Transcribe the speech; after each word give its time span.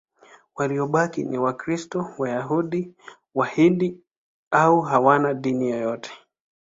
Waliobaki 0.55 1.23
ni 1.23 1.37
Wakristo, 1.39 2.09
Wayahudi, 2.17 2.93
Wahindu 3.35 3.99
au 4.51 4.81
hawana 4.81 5.33
dini 5.33 5.69
yote. 5.69 6.11